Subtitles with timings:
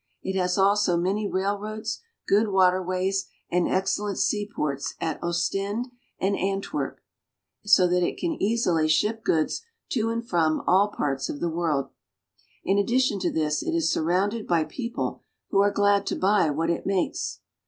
[0.23, 5.89] It has also many railroads, good waterways, and excellent seaports at Ostend
[6.19, 6.95] and Ant werp
[7.65, 7.83] (see map, p.
[7.83, 11.39] 1 34), so that it can easily ship goods to and from all parts of
[11.39, 11.91] the world.
[12.63, 16.71] In addition to this it is surrounded by people who are glad to buy what
[16.71, 17.41] it makes.